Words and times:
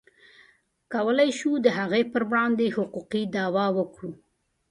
کولی 0.93 1.29
شو 1.39 1.51
د 1.65 1.67
هغې 1.77 2.03
پر 2.11 2.21
وړاندې 2.29 2.73
حقوقي 2.75 3.23
دعوه 3.35 3.65
وکړو. 3.77 4.11